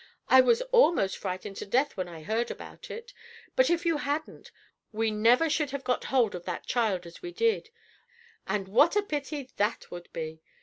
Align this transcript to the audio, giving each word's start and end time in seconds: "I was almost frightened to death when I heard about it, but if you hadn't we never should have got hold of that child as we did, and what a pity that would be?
"I 0.29 0.41
was 0.41 0.63
almost 0.71 1.15
frightened 1.19 1.57
to 1.57 1.65
death 1.67 1.95
when 1.95 2.07
I 2.07 2.23
heard 2.23 2.49
about 2.49 2.89
it, 2.89 3.13
but 3.55 3.69
if 3.69 3.85
you 3.85 3.97
hadn't 3.97 4.49
we 4.91 5.11
never 5.11 5.47
should 5.47 5.69
have 5.69 5.83
got 5.83 6.05
hold 6.05 6.33
of 6.33 6.43
that 6.45 6.65
child 6.65 7.05
as 7.05 7.21
we 7.21 7.31
did, 7.31 7.69
and 8.47 8.67
what 8.67 8.95
a 8.95 9.03
pity 9.03 9.47
that 9.57 9.91
would 9.91 10.11
be? 10.11 10.41